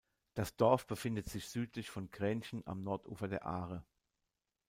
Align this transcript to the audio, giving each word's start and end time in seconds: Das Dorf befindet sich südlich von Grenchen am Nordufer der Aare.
Das 0.33 0.55
Dorf 0.55 0.87
befindet 0.87 1.29
sich 1.29 1.45
südlich 1.47 1.91
von 1.91 2.09
Grenchen 2.09 2.65
am 2.65 2.81
Nordufer 2.81 3.27
der 3.27 3.45
Aare. 3.45 3.85